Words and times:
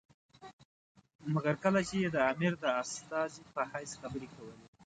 مګر 1.33 1.55
کله 1.63 1.79
چې 1.87 1.95
یې 2.01 2.09
د 2.15 2.17
امیر 2.31 2.53
د 2.63 2.65
استازي 2.81 3.41
په 3.53 3.61
حیث 3.71 3.91
خبرې 4.01 4.27
کولې. 4.35 4.65